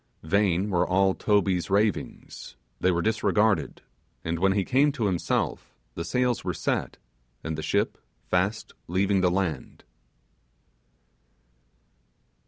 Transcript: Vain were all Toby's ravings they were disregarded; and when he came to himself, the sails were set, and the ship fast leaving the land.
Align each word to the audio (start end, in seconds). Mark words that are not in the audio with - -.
Vain 0.23 0.71
were 0.71 0.87
all 0.89 1.13
Toby's 1.13 1.69
ravings 1.69 2.55
they 2.79 2.89
were 2.89 3.03
disregarded; 3.03 3.83
and 4.23 4.39
when 4.39 4.53
he 4.53 4.65
came 4.65 4.91
to 4.93 5.05
himself, 5.05 5.75
the 5.93 6.03
sails 6.03 6.43
were 6.43 6.55
set, 6.55 6.97
and 7.43 7.55
the 7.55 7.61
ship 7.61 7.99
fast 8.23 8.73
leaving 8.87 9.21
the 9.21 9.29
land. 9.29 9.83